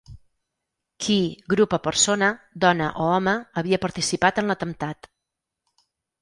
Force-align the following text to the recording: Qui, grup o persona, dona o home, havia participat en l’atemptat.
Qui, 1.07 1.17
grup 1.53 1.75
o 1.77 1.79
persona, 1.87 2.29
dona 2.63 2.87
o 3.03 3.05
home, 3.17 3.35
havia 3.63 3.81
participat 3.85 4.41
en 4.43 4.51
l’atemptat. 4.53 5.13